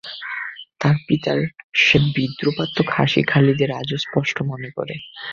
[0.81, 1.39] তাঁর পিতার
[1.77, 4.95] সে বিদ্রুপাত্মক হাসি খালিদের আজও স্পষ্ট মনে পড়ে।